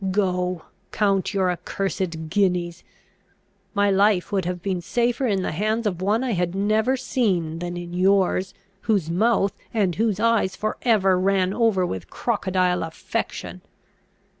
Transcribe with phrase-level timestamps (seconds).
[0.09, 2.83] Go, count your accursed guineas!
[3.75, 7.59] My life would have been safer in the hands of one I had never seen
[7.59, 8.55] than in yours,
[8.89, 13.61] whose mouth and whose eyes for ever ran over with crocodile affection!"